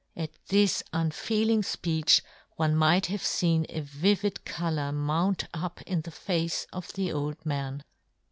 [0.15, 2.21] At this un feeling fpeech
[2.55, 7.45] one might have feen a vivid colour mount up in the face of the old
[7.45, 7.83] man.